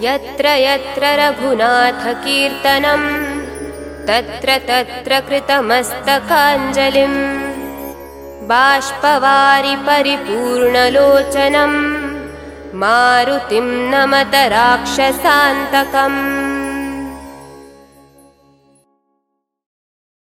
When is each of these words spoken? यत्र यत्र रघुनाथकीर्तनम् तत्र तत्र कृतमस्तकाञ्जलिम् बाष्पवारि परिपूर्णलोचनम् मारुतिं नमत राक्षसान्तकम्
यत्र 0.00 0.46
यत्र 0.58 1.04
रघुनाथकीर्तनम् 1.20 3.08
तत्र 4.08 4.56
तत्र 4.68 5.18
कृतमस्तकाञ्जलिम् 5.28 7.18
बाष्पवारि 8.50 9.74
परिपूर्णलोचनम् 9.86 11.76
मारुतिं 12.82 13.68
नमत 13.92 14.34
राक्षसान्तकम् 14.56 16.20